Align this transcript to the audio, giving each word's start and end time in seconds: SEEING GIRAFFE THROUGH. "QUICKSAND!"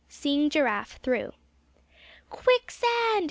SEEING 0.09 0.49
GIRAFFE 0.49 0.97
THROUGH. 1.03 1.33
"QUICKSAND!" 2.31 3.19